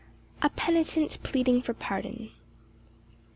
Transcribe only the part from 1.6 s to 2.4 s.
for pardon.